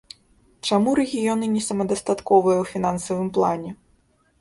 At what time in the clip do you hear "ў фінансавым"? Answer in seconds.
2.63-3.33